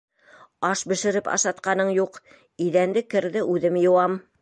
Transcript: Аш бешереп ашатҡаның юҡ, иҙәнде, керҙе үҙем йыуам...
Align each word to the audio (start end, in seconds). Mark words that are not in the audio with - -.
Аш 0.69 0.81
бешереп 0.93 1.29
ашатҡаның 1.35 1.93
юҡ, 1.99 2.19
иҙәнде, 2.69 3.07
керҙе 3.15 3.49
үҙем 3.55 3.83
йыуам... 3.87 4.23